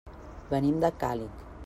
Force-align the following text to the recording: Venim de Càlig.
Venim 0.53 0.81
de 0.85 0.91
Càlig. 1.05 1.47